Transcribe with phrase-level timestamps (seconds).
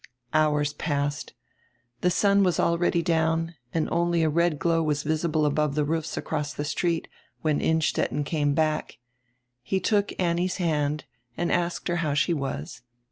[0.33, 1.35] Hours passed.
[1.99, 6.17] The sun was already down and only a red glow was visible above die roofs
[6.17, 7.07] across die street,
[7.43, 8.97] when Innstetten came back.
[9.61, 11.05] He took Annie's hand
[11.37, 12.81] and asked her how she was.